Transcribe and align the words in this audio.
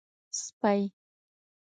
🐕 0.35 0.37
سپۍ 0.39 0.81